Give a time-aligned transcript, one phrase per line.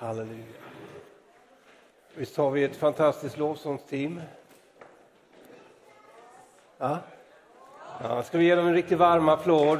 [0.00, 0.44] Halleluja.
[2.14, 4.20] Visst har vi ett fantastiskt lovsångsteam?
[6.78, 6.98] Ja?
[8.02, 8.22] ja?
[8.22, 9.78] Ska vi ge dem en riktigt varm applåd?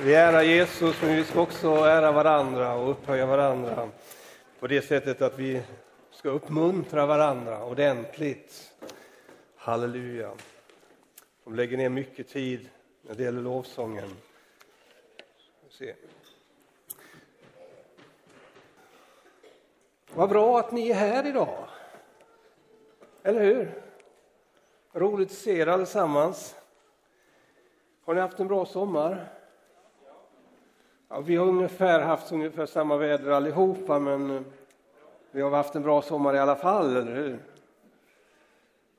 [0.00, 3.88] Vi ärar Jesus, men vi ska också ära varandra och upphöja varandra
[4.60, 5.62] på det sättet att vi
[6.10, 8.72] ska uppmuntra varandra ordentligt.
[9.56, 10.30] Halleluja.
[11.44, 12.68] De lägger ner mycket tid
[13.02, 14.16] när det gäller lovsången.
[15.70, 15.94] Se.
[20.16, 21.68] Vad bra att ni är här idag.
[23.22, 23.82] Eller hur?
[24.92, 26.56] Roligt att se er allesammans.
[28.04, 29.28] Har ni haft en bra sommar?
[31.08, 34.42] Ja, vi har ungefär haft ungefär samma väder allihopa, men eh,
[35.30, 37.38] vi har haft en bra sommar i alla fall, eller hur?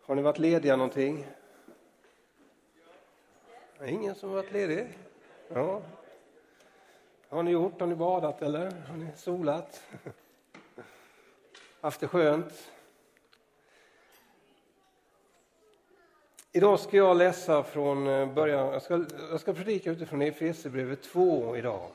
[0.05, 1.27] Har ni varit lediga någonting?
[3.85, 4.97] Ingen som varit ledig?
[5.53, 5.81] Ja.
[7.29, 7.79] Har ni gjort?
[7.79, 8.71] Har ni badat eller?
[8.89, 9.83] Har ni solat?
[11.81, 12.71] Haft det skönt?
[16.51, 21.57] Idag ska jag läsa från eh, början, jag ska, jag ska predika utifrån Efesierbrevet 2
[21.57, 21.89] idag.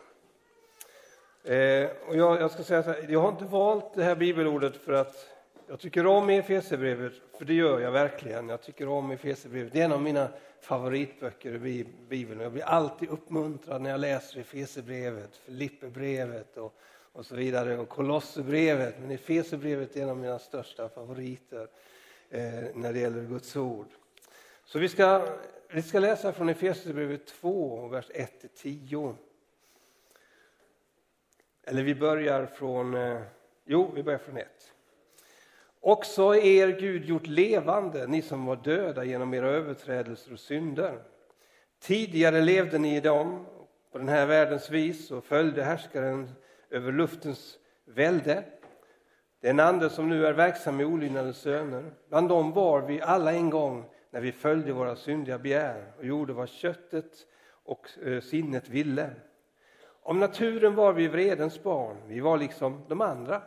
[1.44, 4.76] Eh, och jag, jag, ska säga så här, jag har inte valt det här bibelordet
[4.76, 5.28] för att
[5.66, 8.48] jag tycker om Efesierbrevet, för det gör jag verkligen.
[8.48, 10.28] Jag tycker om Efesierbrevet, det är en av mina
[10.60, 12.40] favoritböcker i Bibeln.
[12.40, 16.74] Jag blir alltid uppmuntrad när jag läser Efesierbrevet, Filipperbrevet och,
[17.12, 19.00] och så vidare, och Kolosserbrevet.
[19.00, 21.68] Men Efesierbrevet är en av mina största favoriter
[22.30, 23.86] eh, när det gäller Guds ord.
[24.64, 25.26] Så vi ska,
[25.70, 29.14] vi ska läsa från Efesierbrevet 2, vers 1-10.
[31.64, 33.20] Eller vi börjar från, eh,
[33.64, 34.46] jo, vi börjar från 1.
[35.80, 41.02] Också er Gud gjort levande, ni som var döda genom era överträdelser och synder.
[41.80, 43.46] Tidigare levde ni i dem
[43.92, 46.30] på den här världens vis och följde härskaren
[46.72, 48.44] över luftens välde.
[49.40, 51.92] Den ande som nu är verksam i olydnadens söner.
[52.08, 56.32] Bland dem var vi alla en gång när vi följde våra syndiga begär och gjorde
[56.32, 57.26] vad köttet
[57.64, 59.10] och eh, sinnet ville.
[59.84, 63.42] Om naturen var vi vredens barn, vi var liksom de andra.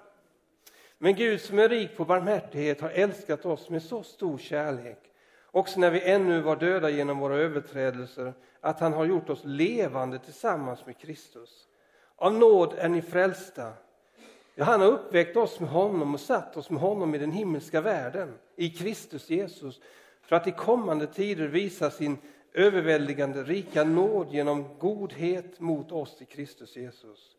[0.98, 5.00] Men Gud som är rik på barmhärtighet har älskat oss med så stor kärlek,
[5.52, 10.20] också när vi ännu var döda genom våra överträdelser, att han har gjort oss levande
[10.20, 11.68] tillsammans med Kristus.
[12.16, 13.74] Av nåd är ni frälsta.
[14.56, 17.82] Ja, han har uppväckt oss med honom och satt oss med honom i den himmelska
[17.82, 19.82] världen, i Kristus Jesus,
[20.22, 22.18] för att i kommande tider visa sin
[22.54, 27.36] överväldigande rika nåd genom godhet mot oss i Kristus Jesus.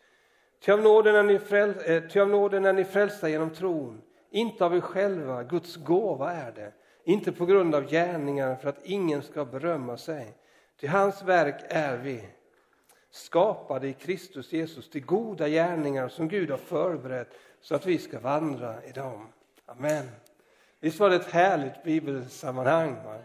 [0.60, 4.64] Ty av nåden är ni, fräl, eh, av nåden är ni frälsta genom tron, inte
[4.64, 6.72] av er själva, Guds gåva är det,
[7.04, 10.34] inte på grund av gärningar för att ingen ska berömma sig.
[10.80, 12.28] Till hans verk är vi,
[13.10, 18.20] skapade i Kristus Jesus till goda gärningar som Gud har förberett så att vi ska
[18.20, 19.26] vandra i dem.
[19.66, 20.08] Amen.
[20.80, 22.94] Visst var det ett härligt bibelsammanhang?
[23.04, 23.18] Va?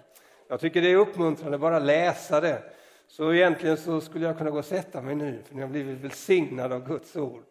[0.48, 2.64] Jag tycker det är uppmuntrande bara läsa det.
[3.08, 6.00] Så egentligen så skulle jag kunna gå och sätta mig nu, för ni har blivit
[6.00, 7.44] välsignade av Guds ord.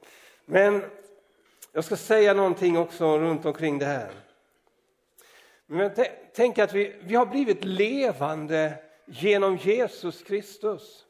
[0.45, 0.83] Men
[1.73, 4.11] jag ska säga någonting också runt omkring det här.
[5.67, 5.91] Men
[6.35, 8.75] tänk att vi, vi har blivit levande
[9.07, 11.05] genom Jesus Kristus.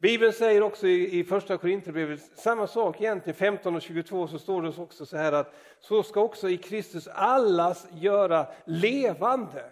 [0.00, 4.62] Bibeln säger också i, i första Korinthierbrevet samma sak egentligen, 15 och 22 så står
[4.62, 9.64] det också så här att så ska också i Kristus allas göra levande.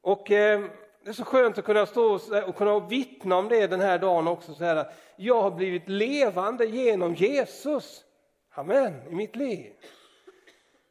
[0.00, 0.64] Och eh,
[1.04, 4.28] det är så skönt att kunna stå och kunna vittna om det den här dagen
[4.28, 4.54] också.
[4.54, 8.04] Så här, jag har blivit levande genom Jesus.
[8.50, 9.72] Amen, i mitt liv.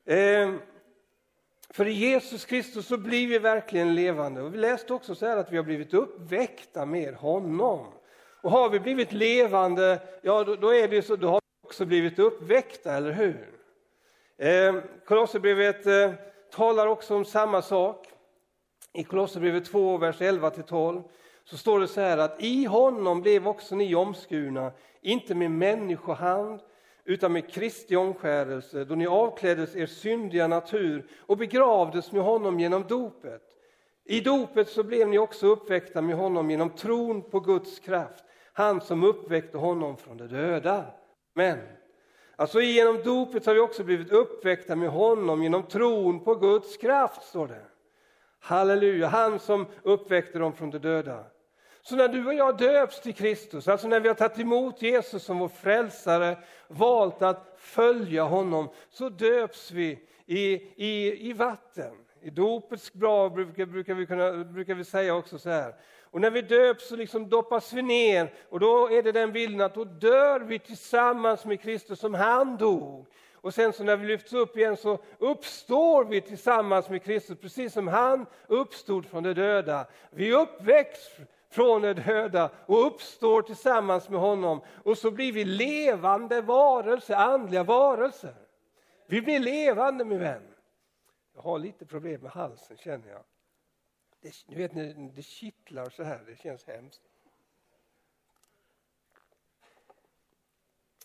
[0.05, 0.53] Eh,
[1.73, 4.41] för i Jesus Kristus så blir vi verkligen levande.
[4.41, 7.85] Och vi läste också så här att vi har blivit uppväckta med honom.
[8.41, 11.85] Och har vi blivit levande, ja då, då är det så, då har vi också
[11.85, 13.53] blivit uppväckta, eller hur?
[14.37, 14.75] Eh,
[15.05, 16.11] Kolosserbrevet eh,
[16.51, 18.07] talar också om samma sak.
[18.93, 21.03] I Kolosserbrevet 2, vers 11-12
[21.43, 24.71] så står det så här att i honom blev också ni omskurna,
[25.01, 26.59] inte med människohand
[27.05, 32.83] utan med Kristi omskärelse, då ni avkläddes er syndiga natur och begravdes med honom genom
[32.87, 33.41] dopet.
[34.05, 38.23] I dopet så blev ni också uppväckta med honom genom tron på Guds kraft,
[38.53, 40.85] han som uppväckte honom från de döda.
[41.33, 41.57] Men
[42.35, 47.23] alltså genom dopet har vi också blivit uppväckta med honom genom tron på Guds kraft,
[47.23, 47.65] står det.
[48.39, 51.23] Halleluja, han som uppväckte dem från de döda.
[51.85, 55.23] Så när du och jag döps till Kristus, alltså när vi har tagit emot Jesus
[55.23, 56.37] som vår frälsare,
[56.67, 61.95] valt att följa honom, så döps vi i, i, i vatten.
[62.21, 65.75] I dopets grav brukar, brukar, vi kunna, brukar vi säga också så här.
[66.01, 69.61] Och när vi döps så liksom doppas vi ner och då är det den bilden
[69.61, 73.07] att då dör vi tillsammans med Kristus som han dog.
[73.33, 77.73] Och sen så när vi lyfts upp igen så uppstår vi tillsammans med Kristus precis
[77.73, 79.85] som han uppstod från de döda.
[80.09, 80.99] Vi uppväcks
[81.53, 84.61] från de döda och uppstår tillsammans med honom.
[84.83, 88.35] Och så blir vi levande varelser, andliga varelser.
[89.07, 90.53] Vi blir levande min vän.
[91.35, 93.23] Jag har lite problem med halsen känner jag.
[94.21, 97.01] Det, ni vet när det kittlar så här, det känns hemskt.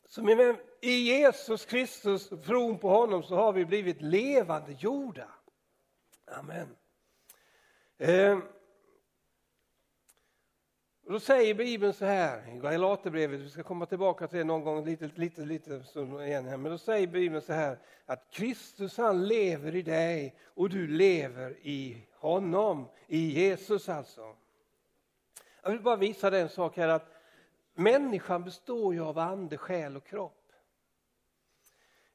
[0.07, 5.29] Så min vän, i Jesus Kristus, tron på honom, så har vi blivit levande jorda.
[6.27, 6.77] Amen.
[7.99, 8.39] Eh,
[11.09, 14.65] och då säger Bibeln så här i Galaterbrevet, vi ska komma tillbaka till det någon
[14.65, 15.83] gång lite, lite, lite
[16.27, 20.69] igen här, men då säger Bibeln så här att Kristus han lever i dig och
[20.69, 24.37] du lever i honom, i Jesus alltså.
[25.63, 27.11] Jag vill bara visa dig en sak här att
[27.75, 30.53] människan består ju av ande, själ och kropp.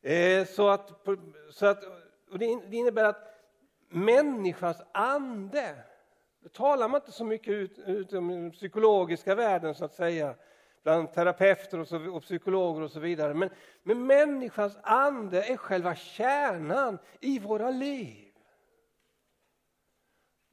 [0.01, 0.91] Eh, så att,
[1.51, 1.83] så att,
[2.31, 3.33] och det innebär att
[3.89, 5.75] människans ande
[6.43, 10.35] då talar man inte så mycket ut, ut om den psykologiska världen så att säga,
[10.83, 13.33] bland terapeuter och, så, och psykologer och så vidare.
[13.33, 13.49] Men,
[13.83, 18.33] men människans ande är själva kärnan i våra liv.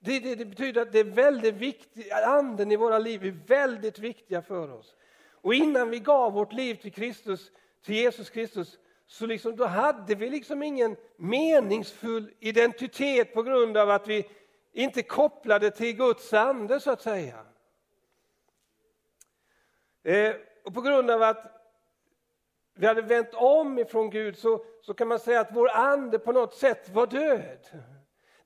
[0.03, 3.99] Det, det, det, betyder att det är väldigt viktigt, anden i våra liv är väldigt
[3.99, 4.97] viktiga för oss.
[5.33, 7.53] Och innan vi gav vårt liv till Kristus,
[7.85, 13.91] till Jesus Kristus, så liksom, då hade vi liksom ingen meningsfull identitet på grund av
[13.91, 14.27] att vi
[14.73, 17.45] inte kopplade till Guds ande så att säga.
[20.03, 20.35] Eh,
[20.65, 21.61] och på grund av att
[22.75, 26.33] vi hade vänt om ifrån Gud så, så kan man säga att vår ande på
[26.33, 27.67] något sätt var död.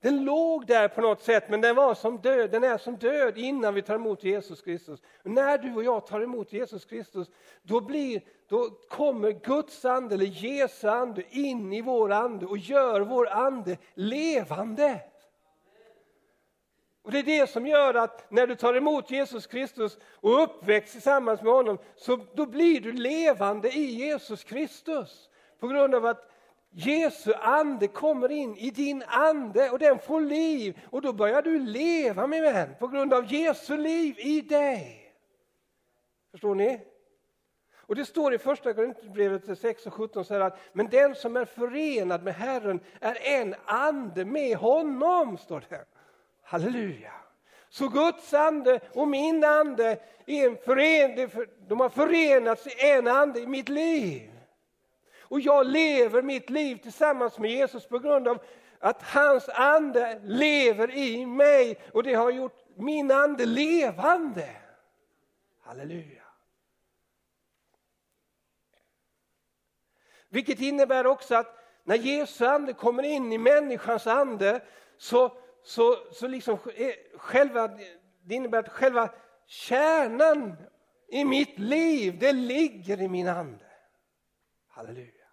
[0.00, 2.50] Den låg där på något sätt, men den, var som död.
[2.50, 5.02] den är som död innan vi tar emot Jesus Kristus.
[5.24, 7.30] Och när du och jag tar emot Jesus Kristus,
[7.62, 13.00] då, blir, då kommer Guds ande, eller Jesu ande, in i vår ande och gör
[13.00, 15.00] vår ande levande.
[17.04, 20.92] Och Det är det som gör att när du tar emot Jesus Kristus och uppväcks
[20.92, 25.30] tillsammans med honom, så då blir du levande i Jesus Kristus.
[25.60, 26.30] På grund av att
[26.70, 30.80] Jesu ande kommer in i din ande och den får liv.
[30.90, 35.14] Och då börjar du leva min vän, på grund av Jesu liv i dig.
[36.30, 36.80] Förstår ni?
[37.76, 41.36] Och det står i första Korinthierbrevet 6 och 17 så här att men den som
[41.36, 45.38] är förenad med Herren är en ande med honom.
[45.38, 45.84] står det.
[46.44, 47.12] Halleluja!
[47.68, 51.30] Så Guds ande och min ande är en fören,
[51.68, 54.30] de har förenats i en ande i mitt liv.
[55.20, 58.42] Och jag lever mitt liv tillsammans med Jesus på grund av
[58.78, 64.56] att hans ande lever i mig och det har gjort min ande levande.
[65.62, 66.22] Halleluja!
[70.28, 74.60] Vilket innebär också att när Jesu ande kommer in i människans ande
[74.98, 77.68] så så, så liksom eh, själva,
[78.22, 79.10] det innebär att själva
[79.46, 80.56] kärnan
[81.08, 83.64] i mitt liv, det ligger i min ande.
[84.68, 85.24] Halleluja.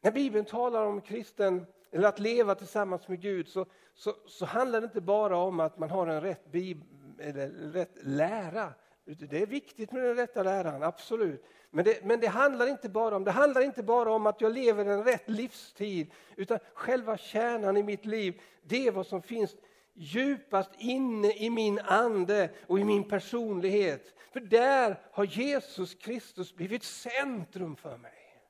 [0.00, 4.80] När Bibeln talar om kristen, eller att leva tillsammans med Gud så, så, så handlar
[4.80, 6.82] det inte bara om att man har en rätt, bib,
[7.20, 8.72] eller rätt lära.
[9.04, 11.44] Det är viktigt med den rätta läran, absolut.
[11.74, 14.52] Men det, men det, handlar inte bara om, det handlar inte bara om att jag
[14.52, 19.56] lever en rätt livstid, utan själva kärnan i mitt liv, det är vad som finns
[19.94, 24.14] djupast inne i min ande och i min personlighet.
[24.32, 28.40] För där har Jesus Kristus blivit centrum för mig.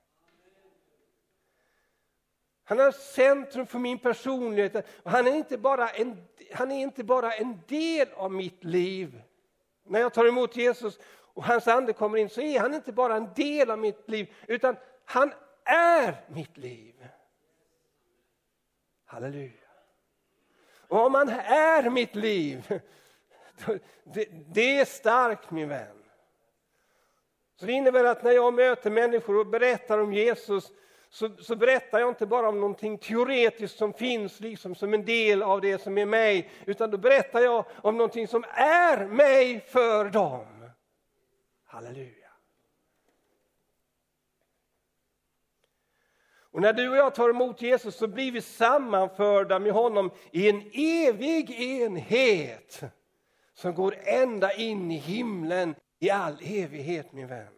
[2.65, 4.87] Han är centrum för min personlighet.
[5.05, 9.23] Han är inte bara en, han är inte bara en del av mitt liv.
[9.87, 10.99] När jag tar emot Jesus
[11.35, 14.35] och hans ande kommer in så är han inte bara en del av mitt liv
[14.47, 15.33] utan han
[15.65, 17.09] är mitt liv.
[19.05, 19.51] Halleluja.
[20.89, 22.81] Och om han är mitt liv,
[24.05, 26.05] det, det är starkt min vän.
[27.57, 30.73] Så Det innebär att när jag möter människor och berättar om Jesus
[31.11, 35.43] så, så, berättar jag inte bara om någonting teoretiskt som finns liksom som en del
[35.43, 40.05] av det som är mig, utan då berättar jag om någonting som är mig för
[40.05, 40.54] dem.
[41.75, 42.29] Halleluja.
[46.37, 50.49] Och när du och jag tar emot Jesus så blir vi sammanförda med honom i
[50.49, 52.81] en evig enhet
[53.55, 57.55] som går ända in i himlen i all evighet, min vän.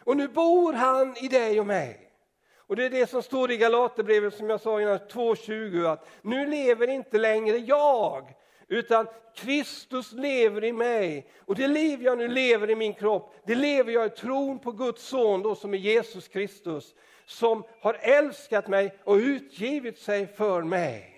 [0.00, 2.12] Och nu bor han i dig och mig.
[2.56, 6.46] Och det är det som står i Galaterbrevet som jag sa innan, 2.20 att nu
[6.46, 8.34] lever inte längre jag
[8.68, 11.26] utan Kristus lever i mig.
[11.38, 14.72] Och det liv jag nu lever i min kropp, det lever jag i tron på
[14.72, 16.94] Guds son då, som är Jesus Kristus,
[17.26, 21.12] som har älskat mig och utgivit sig för mig.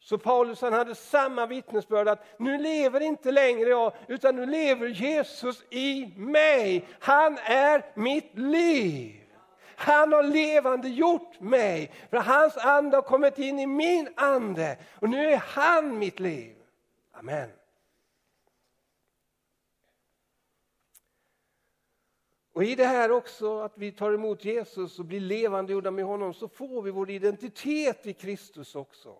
[0.00, 4.86] Så Paulus han hade samma vittnesbörd att nu lever inte längre jag, utan nu lever
[4.86, 6.84] Jesus i mig.
[7.00, 9.22] Han är mitt liv.
[9.76, 15.08] Han har levande gjort mig, för hans ande har kommit in i min ande och
[15.08, 16.55] nu är han mitt liv.
[17.18, 17.50] Amen.
[22.52, 26.04] Och i det här också att vi tar emot Jesus och blir levande gjorda med
[26.04, 29.16] honom så får vi vår identitet i Kristus också.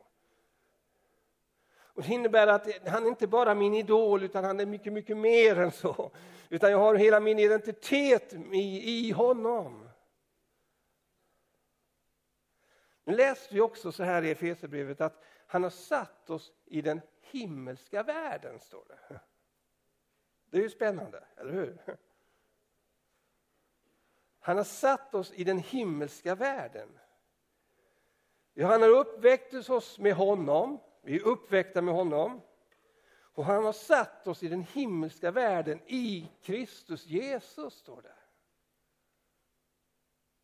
[1.68, 5.16] Och det innebär att han är inte bara min idol utan han är mycket, mycket
[5.16, 6.10] mer än så.
[6.48, 9.88] Utan jag har hela min identitet i, i honom.
[13.04, 17.00] Nu läste vi också så här i Efesierbrevet att han har satt oss i den
[17.30, 19.20] himmelska världen, står det.
[20.50, 21.98] Det är ju spännande, eller hur?
[24.40, 26.98] Han har satt oss i den himmelska världen.
[28.60, 32.40] Han har uppväckt oss med honom, vi är uppväckta med honom.
[33.36, 38.14] Och han har satt oss i den himmelska världen i Kristus Jesus, står det.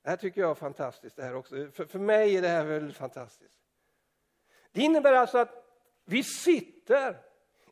[0.03, 1.17] Det här tycker jag är fantastiskt.
[1.17, 1.71] Det här också.
[1.73, 3.59] För, för mig är det här väldigt fantastiskt.
[4.73, 5.62] Det innebär alltså att
[6.05, 7.17] vi sitter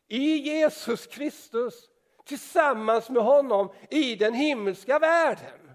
[0.07, 1.89] i Jesus Kristus
[2.25, 5.71] tillsammans med honom i den himmelska världen.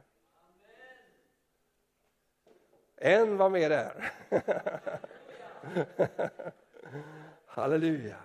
[2.96, 4.12] En var med där.
[7.46, 8.16] Halleluja.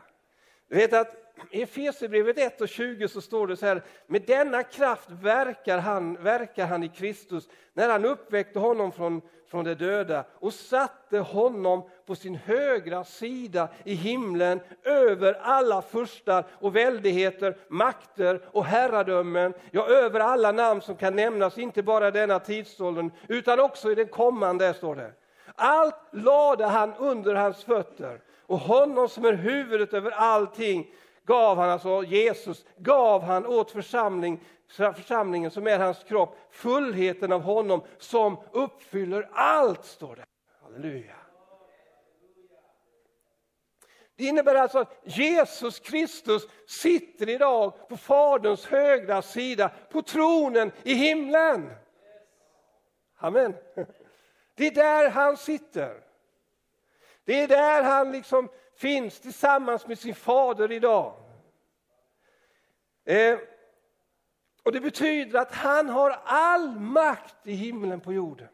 [0.72, 1.16] Du vet att
[1.52, 6.24] i Efesierbrevet 1 och 20 så står det så här, med denna kraft verkar han,
[6.24, 11.90] verkar han i Kristus när han uppväckte honom från, från de döda och satte honom
[12.06, 19.88] på sin högra sida i himlen över alla furstar och väldigheter, makter och herradömen, ja
[19.88, 24.08] över alla namn som kan nämnas, inte bara i denna tidsåldern utan också i den
[24.08, 25.12] kommande, står det.
[25.56, 28.20] Allt lade han under hans fötter
[28.52, 30.94] och honom som är huvudet över allting
[31.26, 37.42] gav han, alltså Jesus, gav han åt församling, församlingen som är hans kropp, fullheten av
[37.42, 40.26] honom som uppfyller allt, står det.
[40.64, 41.16] Halleluja.
[44.16, 50.94] Det innebär alltså att Jesus Kristus sitter idag på Faderns högra sida, på tronen i
[50.94, 51.72] himlen.
[53.18, 53.56] Amen.
[54.56, 56.11] Det är där han sitter.
[57.26, 61.14] Det är där han liksom finns tillsammans med sin fader idag.
[63.06, 63.38] Eh,
[64.64, 68.48] och Det betyder att han har all makt i himlen på jorden.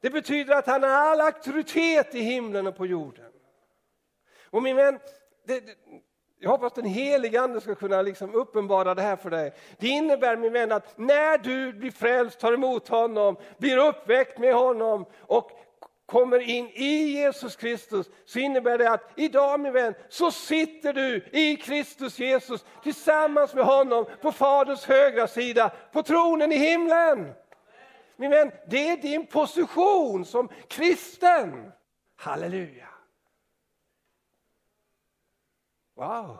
[0.00, 3.32] Det betyder att han har all auktoritet i himlen och på jorden.
[4.50, 4.98] Och min vän,
[5.44, 5.74] det, det,
[6.38, 9.52] jag hoppas den helige Ande ska kunna liksom uppenbara det här för dig.
[9.78, 14.54] Det innebär min vän att när du blir frälst, tar emot honom, blir uppväckt med
[14.54, 15.50] honom och
[16.06, 21.28] kommer in i Jesus Kristus så innebär det att idag min vän så sitter du
[21.32, 27.32] i Kristus Jesus tillsammans med honom på Faderns högra sida på tronen i himlen.
[28.16, 31.72] Min vän, det är din position som kristen.
[32.16, 32.88] Halleluja.
[35.96, 36.38] Wow.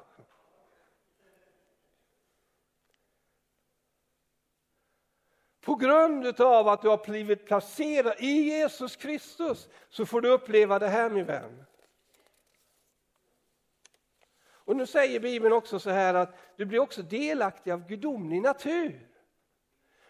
[5.65, 10.79] På grund av att du har blivit placerad i Jesus Kristus så får du uppleva
[10.79, 11.65] det här min vän.
[14.47, 19.09] Och nu säger Bibeln också så här att du blir också delaktig av gudomlig natur.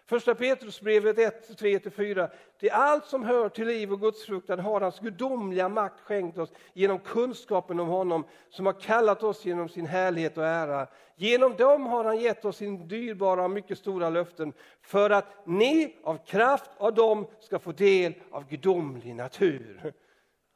[0.06, 2.30] Första Petrusbrevet 1, 3-4.
[2.58, 6.99] Till allt som hör till liv och gudsfruktan har hans gudomliga makt skänkt oss genom
[6.99, 10.87] kunskapen om honom som har kallat oss genom sin härlighet och ära.
[11.16, 15.96] Genom dem har han gett oss sin dyrbara och mycket stora löften för att ni
[16.02, 19.92] av kraft av dem ska få del av gudomlig natur.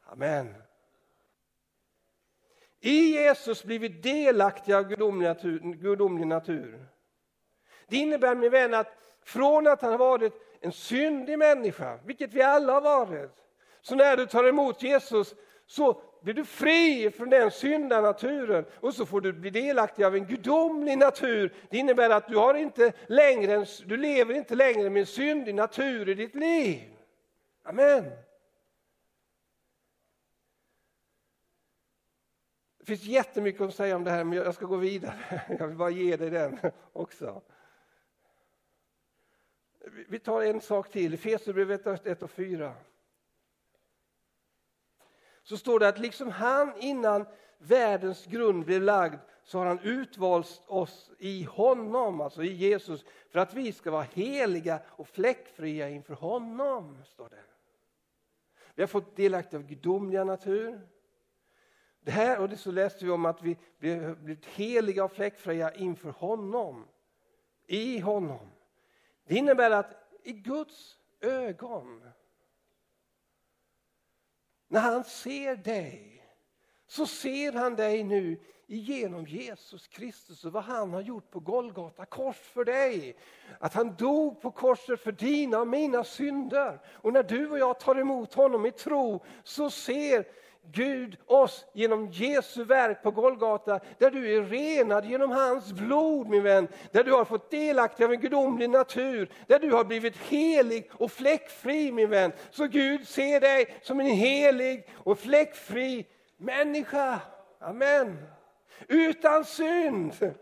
[0.05, 0.55] Amen.
[2.81, 5.59] I Jesus blir vi delaktiga av gudomlig natur.
[5.59, 6.87] Gudomlig natur.
[7.89, 8.95] Det innebär min vän att
[9.29, 13.31] från att han har varit en syndig människa, vilket vi alla har varit,
[13.81, 15.35] så när du tar emot Jesus
[15.67, 20.27] så blir du fri från den syndanaturen och så får du bli delaktig av en
[20.27, 21.55] gudomlig natur.
[21.71, 25.55] Det innebär att du, har inte längre en, du lever inte längre med en syndig
[25.55, 26.97] natur i ditt liv.
[27.63, 28.05] Amen.
[32.79, 35.43] Det finns jättemycket att säga om det här, men jag ska gå vidare.
[35.59, 36.59] Jag vill bara ge dig den
[36.93, 37.43] också
[40.09, 42.75] vi tar en sak till, Efesierbrevet 1 och 4.
[45.43, 47.27] Så står det att liksom han innan
[47.59, 53.39] världens grund blev lagd så har han utvalt oss i honom, alltså i Jesus, för
[53.39, 56.99] att vi ska vara heliga och fläckfria inför honom.
[57.05, 57.45] står det.
[58.75, 60.81] Vi har fått delaktig av gudomliga natur.
[62.01, 66.11] Det här, och det så läste vi om att vi blivit heliga och fläckfria inför
[66.11, 66.85] honom.
[67.67, 68.51] I honom.
[69.29, 72.11] Det innebär att i Guds ögon,
[74.69, 76.25] när han ser dig,
[76.87, 82.05] så ser han dig nu genom Jesus Kristus och vad han har gjort på Golgata
[82.05, 83.17] kors för dig.
[83.61, 86.81] Att han dog på korset för dina och mina synder.
[86.95, 90.27] Och när du och jag tar emot honom i tro så ser
[90.73, 96.43] Gud oss genom Jesu verk på Golgata, där du är renad genom hans blod min
[96.43, 100.91] vän, där du har fått delaktig av en gudomlig natur, där du har blivit helig
[100.93, 102.33] och fläckfri min vän.
[102.51, 106.07] Så Gud ser dig som en helig och fläckfri
[106.37, 107.21] människa.
[107.61, 108.27] Amen.
[108.89, 110.35] Utan synd.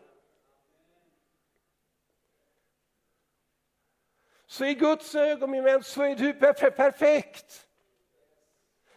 [4.47, 6.33] Så i Guds ögon min vän så är du
[6.71, 7.66] perfekt.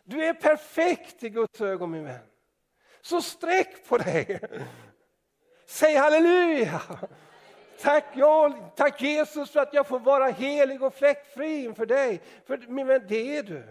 [0.09, 2.19] Du är perfekt i Guds ögon min vän.
[3.01, 4.39] Så sträck på dig.
[5.65, 6.81] Säg halleluja.
[7.81, 12.21] Tack, jag, tack Jesus för att jag får vara helig och fläckfri inför dig.
[12.45, 13.63] För min vän, det är du.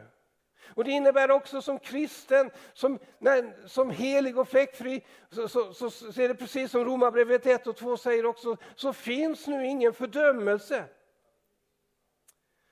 [0.75, 5.91] Och Det innebär också som kristen, som, nej, som helig och fläckfri, så, så, så,
[5.91, 9.93] så är det precis som Romarbrevet 1 och 2 säger också, så finns nu ingen
[9.93, 10.85] fördömelse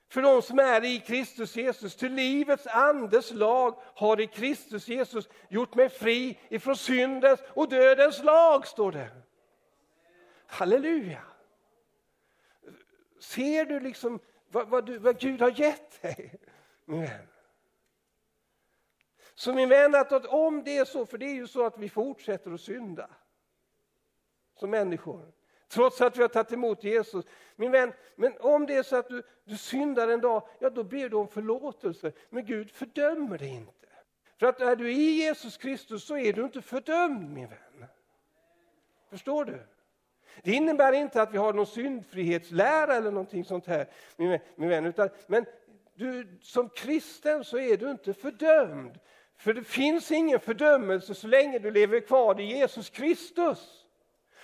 [0.09, 1.95] för de som är i Kristus Jesus.
[1.95, 8.23] Till livets andes lag har i Kristus Jesus gjort mig fri ifrån syndens och dödens
[8.23, 9.09] lag, står det.
[10.45, 11.21] Halleluja!
[13.19, 14.19] Ser du liksom
[14.51, 16.39] vad, vad, du, vad Gud har gett dig?
[19.35, 21.89] Så min vän, att om det är så, för det är ju så att vi
[21.89, 23.09] fortsätter att synda
[24.59, 25.33] som människor.
[25.67, 27.25] Trots att vi har tagit emot Jesus.
[27.55, 30.83] Min vän, men om det är så att du, du syndar en dag, ja då
[30.83, 32.11] ber du om förlåtelse.
[32.29, 33.87] Men Gud fördömer dig inte.
[34.39, 37.85] För att är du i Jesus Kristus så är du inte fördömd min vän.
[39.09, 39.59] Förstår du?
[40.43, 44.85] Det innebär inte att vi har någon syndfrihetslära eller någonting sånt här, min, min vän.
[44.85, 45.45] Utan, men
[45.95, 48.99] du, som kristen så är du inte fördömd.
[49.37, 53.86] För det finns ingen fördömelse så länge du lever kvar i Jesus Kristus.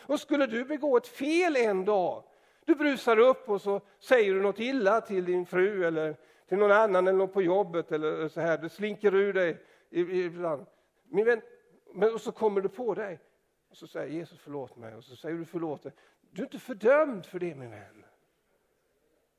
[0.05, 2.23] Och skulle du begå ett fel en dag,
[2.65, 6.15] du brusar upp och så säger du något illa till din fru eller
[6.47, 10.65] till någon annan eller någon på jobbet eller så här, det slinker ur dig ibland.
[11.03, 11.41] Min vän,
[11.93, 13.19] men och så kommer du på dig
[13.69, 15.91] och så säger Jesus förlåt mig och så säger du förlåt dig.
[16.31, 18.05] Du är inte fördömd för det min vän.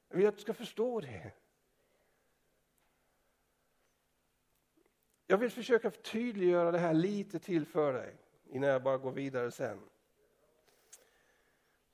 [0.08, 1.32] Jag vill att du ska förstå det.
[5.26, 9.50] Jag vill försöka tydliggöra det här lite till för dig innan jag bara går vidare
[9.50, 9.80] sen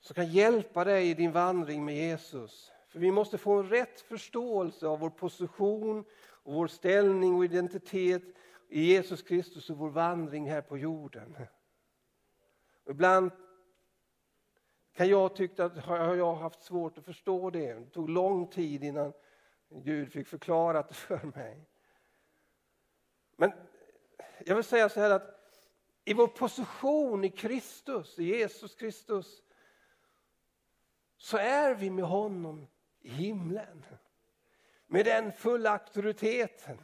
[0.01, 2.71] som kan hjälpa dig i din vandring med Jesus.
[2.87, 6.05] För vi måste få en rätt förståelse av vår position,
[6.43, 8.23] och vår ställning och identitet
[8.69, 11.37] i Jesus Kristus och vår vandring här på jorden.
[12.89, 13.31] Ibland
[14.93, 17.73] kan jag tycka att har jag haft svårt att förstå det.
[17.73, 19.13] Det tog lång tid innan
[19.69, 21.67] Gud fick förklara det för mig.
[23.35, 23.51] Men
[24.45, 25.57] jag vill säga så här att
[26.05, 29.41] i vår position i Kristus, i Jesus Kristus,
[31.21, 32.67] så är vi med honom
[32.99, 33.85] i himlen.
[34.87, 36.77] Med den fulla auktoriteten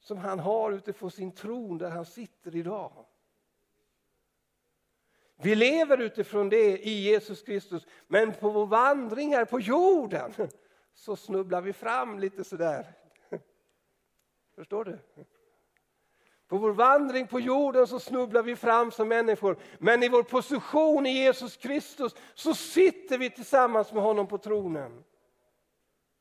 [0.00, 3.06] som han har utifrån sin tron där han sitter idag.
[5.36, 10.32] Vi lever utifrån det i Jesus Kristus, men på vår vandring här på jorden
[10.94, 12.94] så snubblar vi fram lite sådär.
[14.54, 14.98] Förstår du?
[16.48, 19.58] På vår vandring på jorden så snubblar vi fram som människor.
[19.78, 25.04] Men i vår position i Jesus Kristus så sitter vi tillsammans med honom på tronen.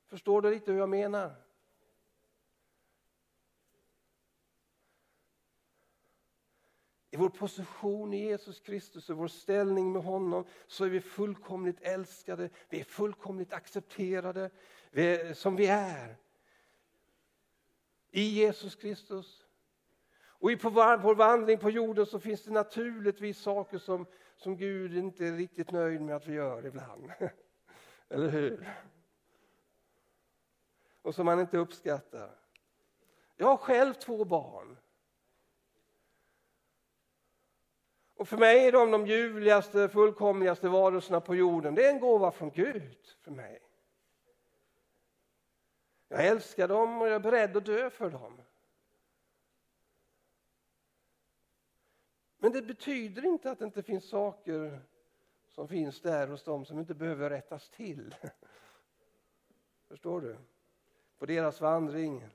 [0.07, 1.35] Förstår du lite hur jag menar?
[7.11, 11.81] I vår position i Jesus Kristus och vår ställning med honom så är vi fullkomligt
[11.81, 14.49] älskade, vi är fullkomligt accepterade
[14.91, 16.17] vi är, som vi är.
[18.11, 19.44] I Jesus Kristus.
[20.39, 24.05] Och på vår vandring på jorden så finns det naturligtvis saker som,
[24.37, 27.11] som Gud inte är riktigt nöjd med att vi gör ibland.
[28.09, 28.73] Eller hur?
[31.01, 32.29] Och som han inte uppskattar.
[33.35, 34.77] Jag har själv två barn.
[38.15, 41.75] Och för mig är de de ljuvligaste, fullkomligaste varelserna på jorden.
[41.75, 43.61] Det är en gåva från Gud för mig.
[46.07, 48.41] Jag älskar dem och jag är beredd att dö för dem.
[52.45, 54.79] Men det betyder inte att det inte finns saker
[55.49, 58.15] som finns där hos dem som inte behöver rättas till.
[59.87, 60.37] Förstår du?
[61.17, 62.27] På deras vandring.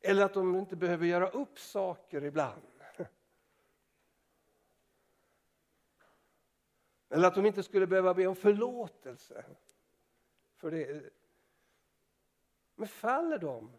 [0.00, 2.62] Eller att de inte behöver göra upp saker ibland.
[7.08, 9.44] Eller att de inte skulle behöva be om förlåtelse
[10.56, 11.10] för det.
[12.74, 13.72] Men faller de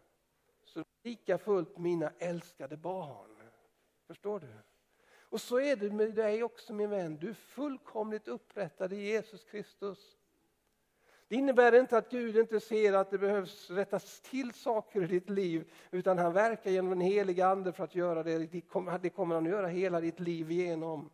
[0.64, 3.36] så är de lika fullt mina älskade barn.
[4.06, 4.48] Förstår du?
[5.32, 7.16] Och så är det med dig också min vän.
[7.20, 9.98] Du är fullkomligt upprättad i Jesus Kristus.
[11.28, 15.30] Det innebär inte att Gud inte ser att det behövs rättas till saker i ditt
[15.30, 18.38] liv utan han verkar genom den heliga Ande för att göra det.
[18.38, 18.60] Det
[19.10, 21.10] kommer han att göra hela ditt liv igenom.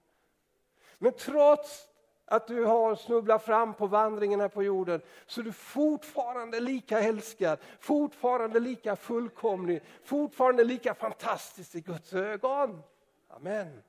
[0.99, 1.89] Men trots
[2.25, 7.01] att du har snubblat fram på vandringen här på jorden så är du fortfarande lika
[7.01, 12.83] älskad, fortfarande lika fullkomlig, fortfarande lika fantastisk i Guds ögon.
[13.29, 13.83] Amen.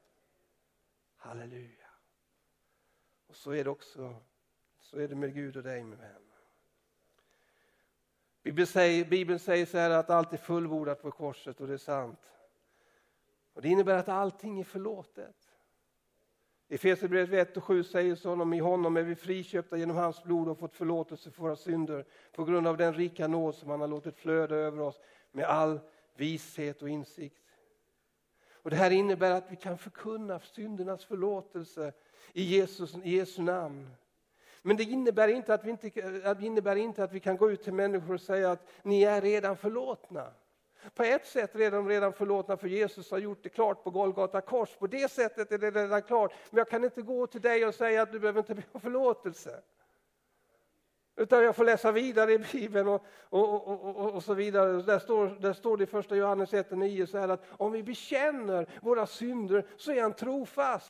[1.19, 1.89] Halleluja.
[3.27, 4.15] Och så är det också
[4.79, 6.21] så är det med Gud och dig min vän.
[8.43, 11.77] Bibeln säger, Bibeln säger så här att allt är fullbordat på korset och det är
[11.77, 12.19] sant.
[13.53, 15.35] Och Det innebär att allting är förlåtet.
[16.67, 20.23] I Efesierbrevet 1 och 7 säger så honom, i honom är vi friköpta genom hans
[20.23, 23.81] blod och fått förlåtelse för våra synder på grund av den rika nåd som han
[23.81, 24.99] har låtit flöda över oss
[25.31, 25.79] med all
[26.15, 27.41] vishet och insikt.
[28.61, 31.93] Och Det här innebär att vi kan förkunna syndernas förlåtelse
[32.33, 33.89] i Jesus, i Jesu namn.
[34.61, 35.89] Men det innebär inte, att vi inte,
[36.33, 39.21] det innebär inte att vi kan gå ut till människor och säga att ni är
[39.21, 40.31] redan förlåtna.
[40.93, 44.41] På ett sätt är de redan förlåtna för Jesus har gjort det klart på Golgata
[44.41, 44.75] kors.
[44.75, 46.33] På det sättet är det redan klart.
[46.49, 48.81] Men jag kan inte gå till dig och säga att du behöver inte be om
[48.81, 49.61] förlåtelse.
[51.19, 54.81] Utan jag får läsa vidare i Bibeln och, och, och, och så vidare.
[54.81, 57.83] Där står, där står det i första Johannes 1 9 så här att om vi
[57.83, 60.89] bekänner våra synder så är han trofast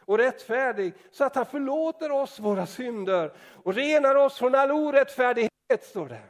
[0.00, 5.50] och rättfärdig så att han förlåter oss våra synder och renar oss från all orättfärdighet,
[5.82, 6.22] står det.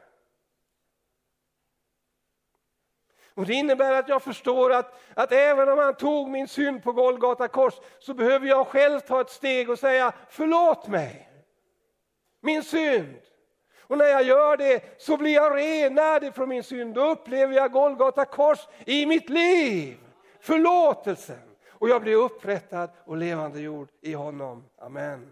[3.34, 6.92] Och Det innebär att jag förstår att, att även om han tog min synd på
[6.92, 11.27] Golgata kors så behöver jag själv ta ett steg och säga förlåt mig,
[12.40, 13.20] min synd.
[13.80, 16.94] Och när jag gör det så blir jag renad från min synd.
[16.94, 19.98] Då upplever jag Golgata kors i mitt liv.
[20.40, 21.56] Förlåtelsen.
[21.68, 24.64] Och jag blir upprättad och levande jord i honom.
[24.78, 25.30] Amen.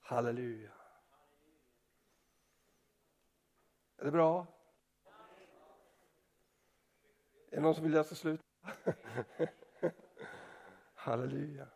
[0.00, 0.70] Halleluja.
[3.98, 4.46] Är det bra?
[7.50, 8.40] Är det någon som vill läsa slut?
[10.94, 11.66] Halleluja.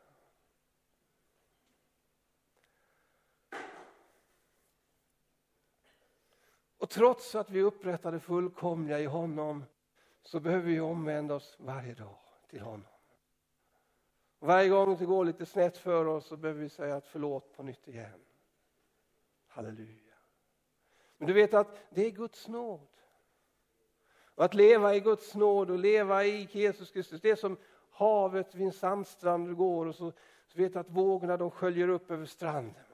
[6.89, 9.65] Och trots att vi upprättade fullkomliga i honom
[10.23, 12.19] så behöver vi omvända oss varje dag
[12.51, 12.87] till honom.
[14.39, 17.57] Och varje gång det går lite snett för oss så behöver vi säga att förlåt
[17.57, 18.21] på nytt igen.
[19.47, 20.15] Halleluja.
[21.17, 22.89] Men du vet att det är Guds nåd.
[24.35, 27.57] Och att leva i Guds nåd och leva i Jesus Kristus, det är som
[27.91, 30.13] havet vid en sandstrand du går och så,
[30.47, 32.88] så vet du att vågorna de sköljer upp över stranden.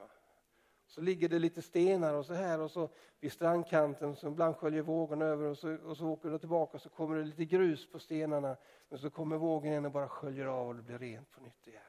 [0.95, 4.81] Så ligger det lite stenar och så här och så vid strandkanten så ibland sköljer
[4.81, 7.91] vågorna över och så, och så åker det tillbaka och så kommer det lite grus
[7.91, 8.57] på stenarna.
[8.89, 11.67] Men så kommer vågen igen och bara sköljer av och det blir rent på nytt
[11.67, 11.81] igen.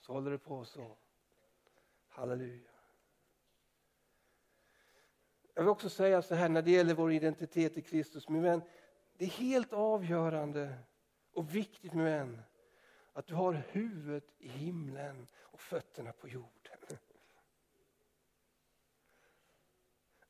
[0.00, 0.96] Så håller det på så.
[2.08, 2.70] Halleluja.
[5.54, 8.62] Jag vill också säga så här när det gäller vår identitet i Kristus, min vän.
[9.16, 10.74] Det är helt avgörande
[11.32, 12.42] och viktigt min vän
[13.12, 16.63] att du har huvudet i himlen och fötterna på jorden.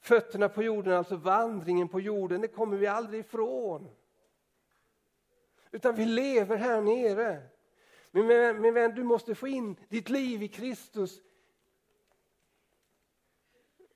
[0.04, 3.90] Fötterna på jorden, alltså vandringen på jorden, det kommer vi aldrig ifrån.
[5.70, 7.42] Utan vi lever här nere.
[8.10, 11.20] Men min vän, du måste få in ditt liv i Kristus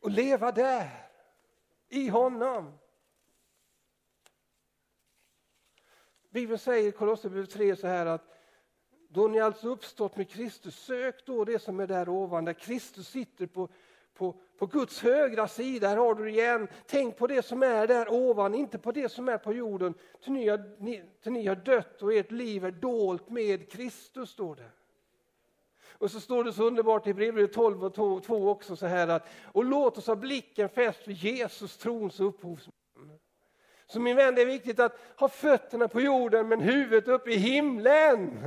[0.01, 1.11] och leva där,
[1.89, 2.79] i honom.
[6.31, 8.35] Bibeln säger i Kolosserbrevet 3 så här att
[9.09, 13.09] då ni alltså uppstått med Kristus, sök då det som är där ovan, där Kristus
[13.09, 13.69] sitter på
[14.19, 16.69] på, på Guds högra sida, här har du det igen.
[16.87, 19.95] Tänk på det som är där ovan, inte på det som är på jorden.
[20.23, 24.31] Till ni har, ni, till ni har dött och ert liv är dolt med Kristus,
[24.31, 24.71] står det.
[25.91, 29.29] Och så står det så underbart i Hebreerbrevet 12 och 2 också så här att
[29.53, 32.75] och låt oss ha blicken fäst vid Jesus, trons upphovsman.
[33.87, 37.37] Så min vän, det är viktigt att ha fötterna på jorden men huvudet uppe i
[37.37, 38.39] himlen.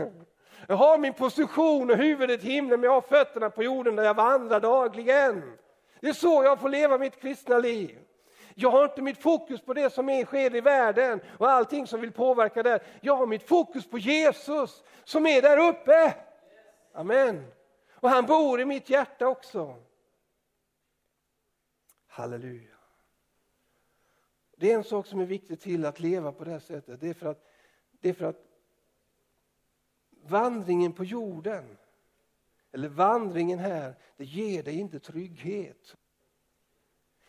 [0.68, 4.04] Jag har min position och huvudet i himlen men jag har fötterna på jorden där
[4.04, 5.58] jag vandrar dagligen.
[6.00, 8.00] Det är så jag får leva mitt kristna liv.
[8.56, 12.02] Jag har inte mitt fokus på det som är, sker i världen och allting som
[12.02, 12.84] vill påverka där.
[13.02, 16.16] Jag har mitt fokus på Jesus som är där uppe.
[16.94, 17.52] Amen.
[17.94, 19.76] Och han bor i mitt hjärta också.
[22.08, 22.68] Halleluja.
[24.58, 27.02] Det är en sak som är viktig till att leva på det här sättet.
[27.02, 27.46] Det är för att,
[28.02, 28.51] det är för att
[30.22, 31.78] vandringen på jorden,
[32.72, 35.98] eller vandringen här, det ger dig inte trygghet.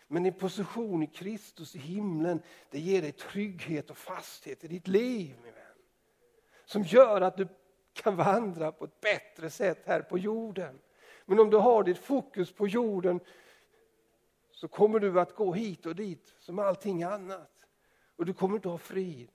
[0.07, 4.89] Men din position i Kristus i himlen, det ger dig trygghet och fasthet i ditt
[4.89, 5.37] liv.
[5.43, 5.63] Min vän.
[6.65, 7.49] Som gör att du
[7.93, 10.79] kan vandra på ett bättre sätt här på jorden.
[11.27, 13.21] Men om du har ditt fokus på jorden
[14.51, 17.67] så kommer du att gå hit och dit som allting annat.
[18.17, 19.31] Och du kommer inte ha frid.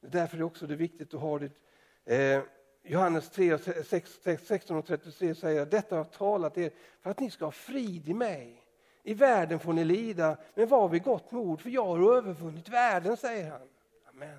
[0.00, 1.60] Därför är det också det viktigt att ha ditt...
[2.08, 2.42] Eh,
[2.82, 7.30] Johannes 3, 6, 16 och 33 säger att detta har talat er för att ni
[7.30, 8.64] ska ha frid i mig.
[9.02, 13.16] I världen får ni lida, men var vid gott mod, för jag har övervunnit världen,
[13.16, 13.68] säger han.
[14.08, 14.38] Amen.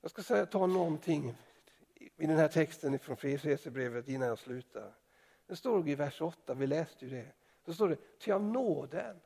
[0.00, 1.34] Jag ska säga, ta någonting
[1.94, 4.94] i den här texten från Efesierbrevet innan jag slutar.
[5.46, 7.32] Det står i vers 8, vi läste ju det.
[7.64, 9.20] Så står det, ty av nåden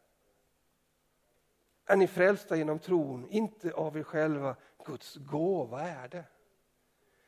[1.86, 4.56] är ni frälsta genom tron, inte av er själva.
[4.84, 6.24] Guds gåva är det.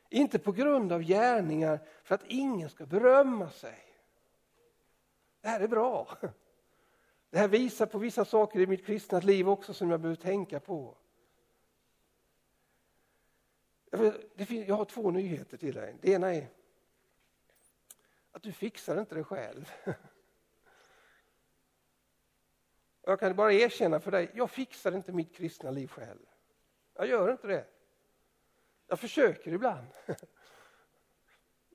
[0.09, 3.83] Inte på grund av gärningar för att ingen ska berömma sig.
[5.41, 6.17] Det här är bra.
[7.29, 10.59] Det här visar på vissa saker i mitt kristna liv också som jag behöver tänka
[10.59, 10.95] på.
[14.67, 15.95] Jag har två nyheter till dig.
[16.01, 16.47] Det ena är
[18.31, 19.71] att du fixar inte det själv.
[23.07, 26.19] Jag kan bara erkänna för dig, jag fixar inte mitt kristna liv själv.
[26.95, 27.65] Jag gör inte det.
[28.87, 29.87] Jag försöker ibland.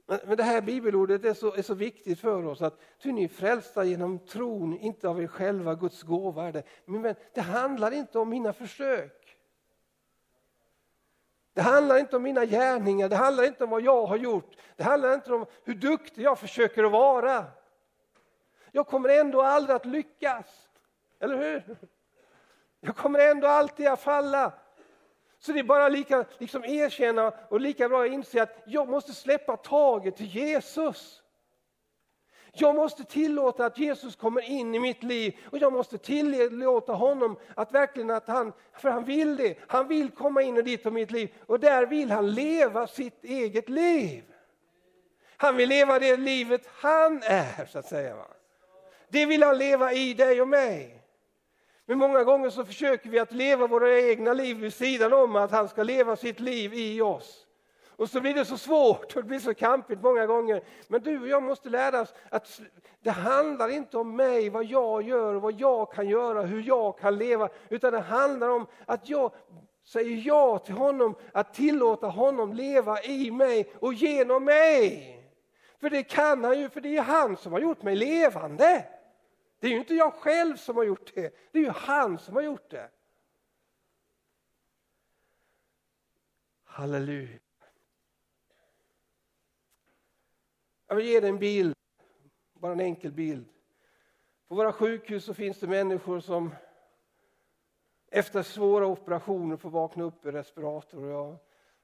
[0.07, 3.29] Men det här bibelordet är så, är så viktigt för oss att ty ni är
[3.29, 6.63] frälsta genom tron, inte av er själva, Guds gåva är det.
[6.85, 9.39] Men det handlar inte om mina försök.
[11.53, 14.57] Det handlar inte om mina gärningar, det handlar inte om vad jag har gjort.
[14.77, 17.45] Det handlar inte om hur duktig jag försöker att vara.
[18.73, 20.69] Jag kommer ändå aldrig att lyckas.
[21.23, 21.77] Eller hur?
[22.81, 24.53] Jag kommer ändå alltid att falla.
[25.39, 29.13] Så det är bara lika liksom erkänna och lika bra att inse att jag måste
[29.13, 31.23] släppa taget till Jesus.
[32.53, 37.39] Jag måste tillåta att Jesus kommer in i mitt liv och jag måste tillåta honom
[37.55, 40.93] att verkligen att han, för han vill det, han vill komma in i ditt och
[40.93, 44.25] mitt liv och där vill han leva sitt eget liv.
[45.37, 48.17] Han vill leva det livet han är så att säga.
[49.09, 51.02] Det vill han leva i dig och mig.
[51.93, 55.51] Hur många gånger så försöker vi att leva våra egna liv vid sidan om att
[55.51, 57.47] han ska leva sitt liv i oss.
[57.89, 60.63] Och så blir det så svårt och det blir så kampigt många gånger.
[60.89, 62.61] Men du och jag måste lära oss att
[63.03, 67.19] det handlar inte om mig, vad jag gör, vad jag kan göra, hur jag kan
[67.19, 67.49] leva.
[67.69, 69.33] Utan det handlar om att jag
[69.85, 75.19] säger ja till honom, att tillåta honom leva i mig och genom mig.
[75.81, 78.85] För det kan han ju, för det är han som har gjort mig levande.
[79.63, 82.35] Det är ju inte jag själv som har gjort det, det är ju han som
[82.35, 82.91] har gjort det.
[86.65, 87.39] Halleluja.
[90.87, 91.75] Jag vill ge dig en bild,
[92.53, 93.49] bara en enkel bild.
[94.49, 96.55] På våra sjukhus så finns det människor som
[98.07, 101.09] efter svåra operationer får vakna upp i respirator.
[101.09, 101.37] Jag,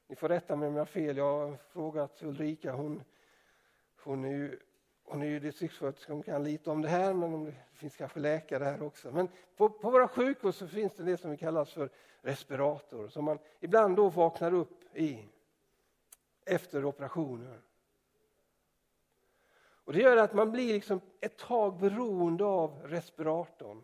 [0.07, 1.17] ni får rätta mig om jag har fel.
[1.17, 3.03] Jag har frågat Ulrika, hon,
[4.03, 4.59] hon är ju
[5.09, 8.63] hon är ju distriktssköterska, hon kan lite om det här, men det finns kanske läkare
[8.63, 9.11] här också.
[9.11, 11.89] Men på, på våra sjukhus så finns det det som vi kallas för
[12.21, 15.25] respirator, som man ibland då vaknar upp i
[16.45, 17.61] efter operationer.
[19.89, 23.83] Och Det gör att man blir liksom ett tag beroende av respiratorn.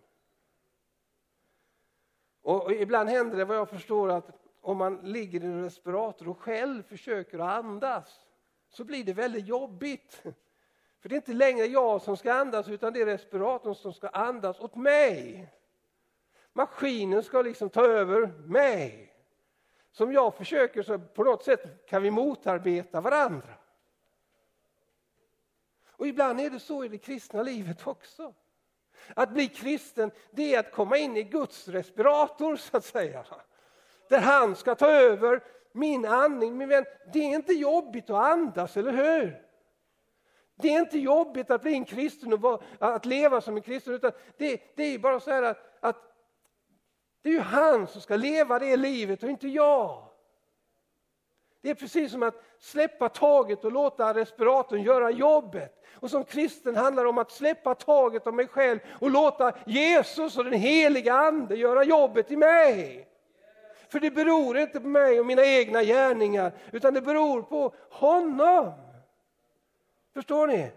[2.42, 6.28] Och, och ibland händer det vad jag förstår att om man ligger i en respirator
[6.28, 8.28] och själv försöker att andas
[8.70, 10.24] så blir det väldigt jobbigt.
[11.06, 14.08] För det är inte längre jag som ska andas utan det är respiratorn som ska
[14.08, 15.48] andas åt mig.
[16.54, 19.14] Maskinen ska liksom ta över mig.
[19.92, 23.54] Som jag försöker så på något sätt kan vi motarbeta varandra.
[25.88, 28.34] Och ibland är det så i det kristna livet också.
[29.16, 33.26] Att bli kristen, det är att komma in i Guds respirator så att säga.
[34.10, 36.58] Där han ska ta över min andning.
[36.58, 39.45] Min vän, det är inte jobbigt att andas, eller hur?
[40.56, 43.94] Det är inte jobbigt att bli en kristen och vara, att leva som en kristen.
[43.94, 46.16] Utan det, det är bara så här att, att
[47.22, 50.06] det är ju han som ska leva det livet och inte jag.
[51.62, 55.84] Det är precis som att släppa taget och låta respiratorn göra jobbet.
[55.94, 60.38] Och som kristen handlar det om att släppa taget om mig själv och låta Jesus
[60.38, 63.08] och den heliga Ande göra jobbet i mig.
[63.90, 68.85] För det beror inte på mig och mina egna gärningar, utan det beror på honom.
[70.16, 70.72] Förstår ni?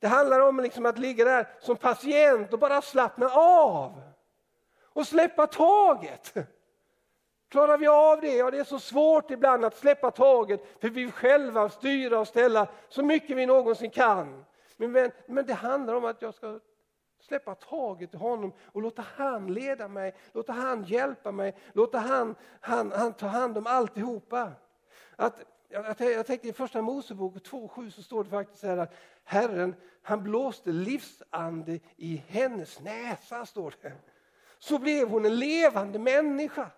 [0.00, 4.02] Det handlar om liksom att ligga där som patient och bara slappna av.
[4.82, 6.34] Och släppa taget.
[7.48, 8.36] Klarar vi av det?
[8.36, 12.28] Ja, det är så svårt ibland att släppa taget för vi vill själva styra och
[12.28, 14.44] ställa så mycket vi någonsin kan.
[14.76, 16.60] Men, men det handlar om att jag ska
[17.20, 22.34] släppa taget i honom och låta han leda mig, låta han hjälpa mig, låta han,
[22.60, 24.52] han, han ta hand om alltihopa.
[25.16, 29.74] Att, jag, jag tänkte i första Mosebok 2.7 så står det faktiskt här att Herren
[30.02, 33.46] han blåste livsande i hennes näsa.
[33.46, 33.92] står det.
[34.58, 36.70] Så blev hon en levande människa.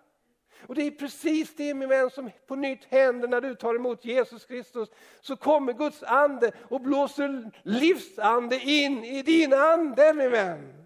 [0.67, 4.05] Och Det är precis det min vän som på nytt händer när du tar emot
[4.05, 4.89] Jesus Kristus.
[5.21, 10.82] Så kommer Guds ande och blåser livsande in i din ande min vän.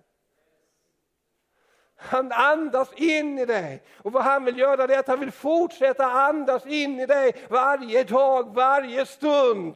[2.00, 3.84] Han andas in i dig.
[3.98, 8.04] Och vad han vill göra är att han vill fortsätta andas in i dig varje
[8.04, 9.76] dag, varje stund.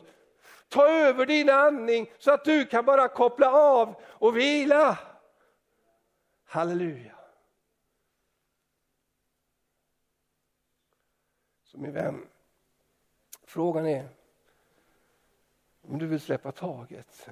[0.70, 4.98] Ta över din andning så att du kan bara koppla av och vila.
[6.46, 7.16] Halleluja.
[11.64, 12.28] Så min vän,
[13.44, 14.10] frågan är
[15.82, 17.30] om du vill släppa taget.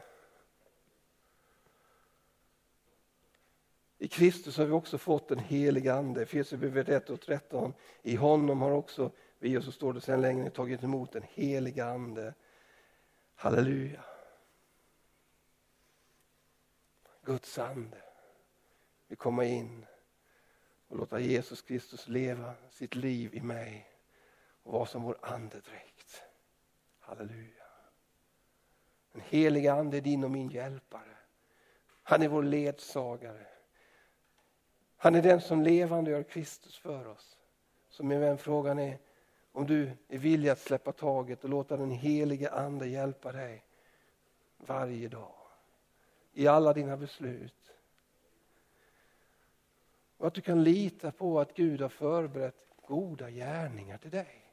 [4.01, 6.21] I Kristus har vi också fått den helige ande.
[6.21, 7.73] Efesierbrevet 1 och 13.
[8.01, 11.85] I honom har också vi, och så står det sen längre, tagit emot den helige
[11.85, 12.33] ande.
[13.35, 14.03] Halleluja.
[17.23, 17.97] Guds ande
[19.07, 19.85] vill komma in
[20.87, 23.89] och låta Jesus Kristus leva sitt liv i mig
[24.63, 26.21] och vara som vår andedräkt.
[26.99, 27.63] Halleluja.
[29.11, 31.17] Den heliga ande är din och min hjälpare.
[32.03, 33.47] Han är vår ledsagare.
[35.01, 37.37] Han är den som levande gör Kristus för oss.
[37.89, 38.97] Så min vän, frågan är
[39.51, 43.63] om du är villig att släppa taget och låta den helige ande hjälpa dig
[44.57, 45.35] varje dag.
[46.33, 47.71] I alla dina beslut.
[50.17, 54.45] Och att du kan lita på att Gud har förberett goda gärningar till dig.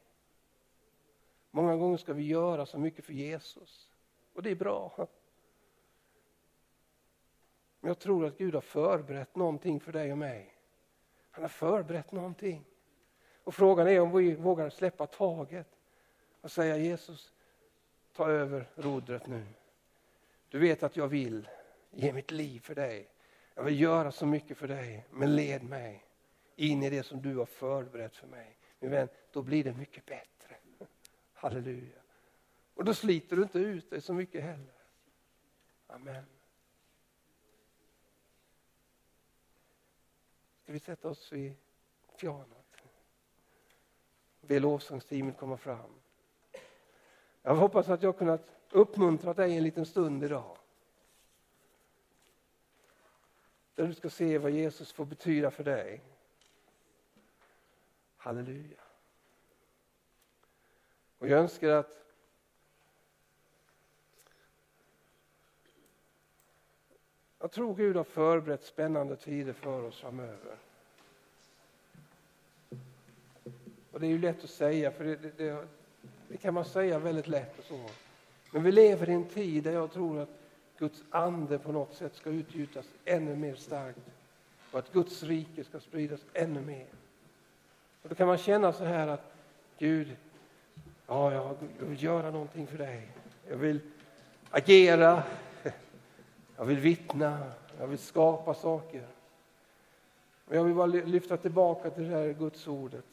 [1.50, 3.90] Många gånger ska vi göra så mycket för Jesus
[4.32, 5.08] och det är bra.
[7.80, 10.54] Men jag tror att Gud har förberett någonting för dig och mig.
[11.30, 12.64] Han har förberett någonting.
[13.44, 15.68] Och frågan är om vi vågar släppa taget
[16.40, 17.32] och säga Jesus,
[18.12, 19.44] ta över rodret nu.
[20.48, 21.48] Du vet att jag vill
[21.90, 23.08] ge mitt liv för dig.
[23.54, 26.04] Jag vill göra så mycket för dig, men led mig
[26.56, 28.56] in i det som du har förberett för mig.
[28.78, 30.56] Min vän, då blir det mycket bättre.
[31.32, 31.98] Halleluja.
[32.74, 34.74] Och då sliter du inte ut dig så mycket heller.
[35.86, 36.24] Amen.
[40.66, 41.54] Ska vi sätta oss vid
[42.20, 42.76] pianot?
[44.40, 46.00] Be lovsångsteamet komma fram.
[47.42, 50.58] Jag hoppas att jag kunnat uppmuntra dig en liten stund idag.
[53.74, 56.00] Där du ska se vad Jesus får betyda för dig.
[58.16, 58.80] Halleluja.
[61.18, 62.05] Och jag önskar att
[67.46, 70.56] Jag tror Gud har förberett spännande tider för oss framöver.
[73.92, 75.66] Och det är ju lätt att säga, för det, det, det,
[76.28, 77.80] det, kan man säga väldigt lätt och så.
[78.50, 80.28] Men vi lever i en tid där jag tror att
[80.78, 84.00] Guds ande på något sätt ska utgjutas ännu mer starkt
[84.70, 86.86] och att Guds rike ska spridas ännu mer.
[88.02, 89.34] Och då kan man känna så här att
[89.78, 90.16] Gud,
[91.06, 93.08] ja, jag vill göra någonting för dig.
[93.48, 93.80] Jag vill
[94.50, 95.22] agera
[96.56, 99.06] jag vill vittna, jag vill skapa saker.
[100.48, 103.04] Och jag vill bara lyfta tillbaka till det här Guds ordet.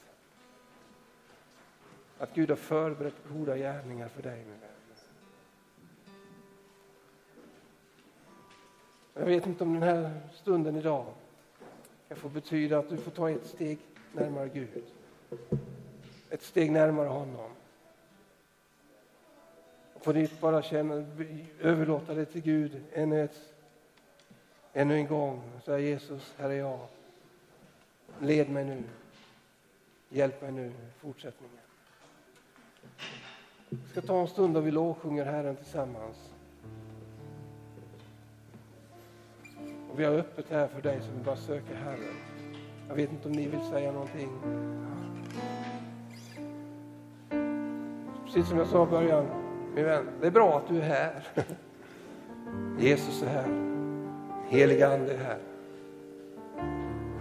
[2.18, 4.70] Att Gud har förberett goda gärningar för dig min vän.
[9.14, 11.06] Jag vet inte om den här stunden idag
[12.08, 13.80] kan få betyda att du får ta ett steg
[14.12, 14.84] närmare Gud.
[16.30, 17.52] Ett steg närmare honom.
[20.04, 21.06] På nytt bara känna,
[21.62, 23.40] överlåta det till Gud ännu, ett,
[24.74, 25.42] ännu en gång.
[25.66, 26.80] Säga Jesus, här är jag.
[28.20, 28.84] Led mig nu.
[30.10, 31.58] Hjälp mig nu i fortsättningen.
[33.70, 36.34] Vi ska ta en stund då vi lovsjunger Herren tillsammans.
[39.92, 42.16] Och vi har öppet här för dig som bara söker Herren.
[42.88, 44.30] Jag vet inte om ni vill säga någonting.
[48.26, 49.43] Precis som jag sa i början,
[49.76, 51.24] min vän, det är bra att du är här.
[52.80, 53.48] Jesus är här.
[54.48, 55.38] Heliga Ande är här.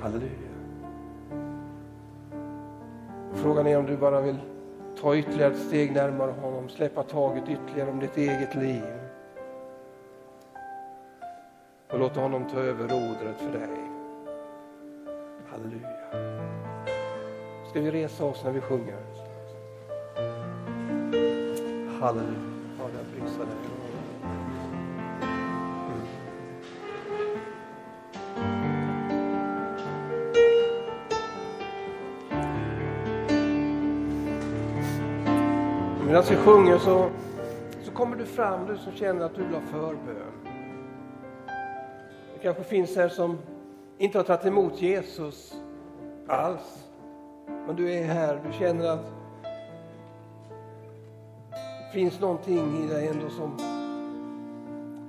[0.02, 0.52] Halleluja.
[3.34, 4.36] Frågan är om du bara vill
[5.00, 8.82] ta ytterligare ett steg närmare honom, släppa taget ytterligare om ditt eget liv
[11.90, 13.68] och låta honom ta över rodret för dig.
[15.50, 15.88] Halleluja.
[17.70, 19.21] Ska vi resa oss när vi sjunger?
[22.02, 22.38] Halleluja.
[22.78, 23.54] Fader, jag prisar dig.
[24.22, 24.34] Mm.
[36.06, 37.10] Medan vi sjunger så,
[37.82, 40.32] så kommer du fram, du som känner att du vill ha förbön.
[42.34, 43.38] Det kanske finns här som
[43.98, 45.54] inte har tagit emot Jesus
[46.28, 46.84] alls.
[47.66, 49.21] Men du är här, du känner att
[51.92, 53.56] finns någonting i dig ändå som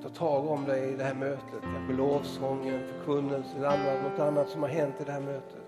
[0.03, 1.61] tar tag om dig i det här mötet.
[1.61, 5.65] Kanske lovsången, förkunnelsen, eller något annat som har hänt i det här mötet.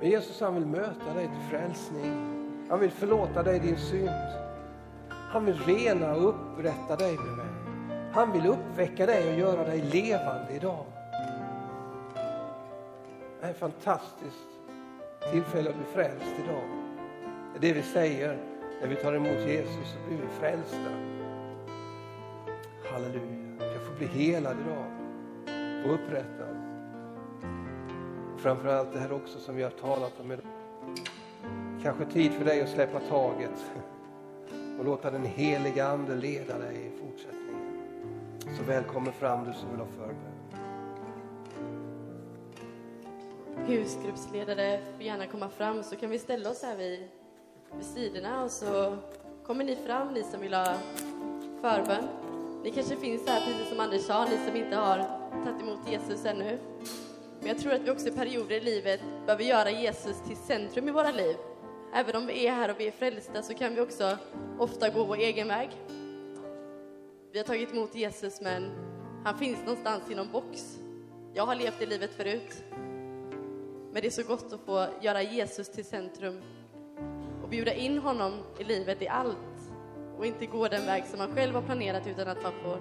[0.00, 2.12] Men Jesus han vill möta dig till frälsning.
[2.68, 4.10] Han vill förlåta dig din synd.
[5.08, 7.46] Han vill rena och upprätta dig med mig.
[8.12, 10.84] Han vill uppväcka dig och göra dig levande idag.
[13.40, 14.48] Det är ett fantastiskt
[15.32, 16.62] tillfälle att bli frälst idag.
[17.52, 18.49] Det är det vi säger
[18.80, 20.90] när vi tar emot Jesus så blir vi frälsta.
[22.92, 23.40] Halleluja.
[23.58, 24.84] Du får bli helad idag
[25.84, 26.56] och upprättad.
[28.38, 30.46] Framförallt det här också som vi har talat om idag.
[31.82, 33.64] Kanske tid för dig att släppa taget
[34.78, 37.82] och låta den heliga Ande leda dig i fortsättningen.
[38.58, 40.16] Så välkommen fram du som vill ha förbön.
[43.66, 47.08] Husgruppsledare får gärna komma fram så kan vi ställa oss här vid,
[47.76, 48.96] vid sidorna och så
[49.46, 50.74] kommer ni fram, ni som vill ha
[51.60, 52.04] förbön.
[52.62, 54.98] Ni kanske finns här, precis som Anders sa, ni som inte har
[55.44, 56.58] tagit emot Jesus ännu.
[57.38, 60.88] Men jag tror att vi också i perioder i livet behöver göra Jesus till centrum
[60.88, 61.36] i våra liv.
[61.94, 64.18] Även om vi är här och vi är frälsta så kan vi också
[64.58, 65.70] ofta gå vår egen väg.
[67.32, 68.70] Vi har tagit emot Jesus men
[69.24, 70.78] han finns någonstans i någon box.
[71.34, 72.64] Jag har levt det livet förut.
[73.92, 76.40] Men det är så gott att få göra Jesus till centrum
[77.50, 79.36] bjuda in honom i livet i allt
[80.18, 82.80] och inte gå den väg som man själv har planerat utan att man får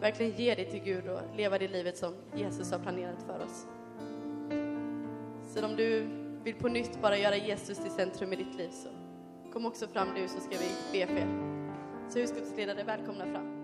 [0.00, 3.66] verkligen ge det till Gud och leva det livet som Jesus har planerat för oss.
[5.46, 6.06] Så om du
[6.44, 8.88] vill på nytt bara göra Jesus till centrum i ditt liv så
[9.52, 11.28] kom också fram nu så ska vi be för er.
[12.08, 13.57] Så husgruppsledare, välkomna fram.